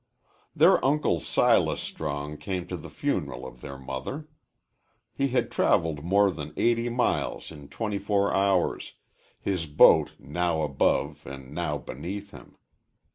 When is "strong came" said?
1.79-2.65